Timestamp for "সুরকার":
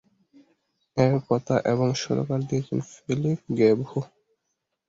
2.01-2.39